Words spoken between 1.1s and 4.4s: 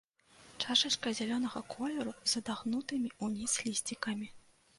зялёнага колеру, з адагнутымі ўніз лісцікамі.